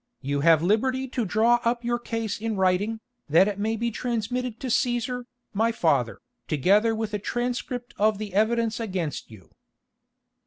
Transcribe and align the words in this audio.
You 0.21 0.39
have 0.39 0.63
liberty 0.63 1.07
to 1.09 1.25
draw 1.25 1.59
up 1.63 1.83
your 1.83 1.99
case 1.99 2.41
in 2.41 2.55
writing, 2.57 3.01
that 3.29 3.47
it 3.47 3.59
may 3.59 3.75
be 3.75 3.91
transmitted 3.91 4.59
to 4.61 4.65
Cæsar, 4.65 5.25
my 5.53 5.71
father, 5.71 6.21
together 6.47 6.95
with 6.95 7.13
a 7.13 7.19
transcript 7.19 7.93
of 7.99 8.17
the 8.17 8.33
evidence 8.33 8.79
against 8.79 9.29
you." 9.29 9.51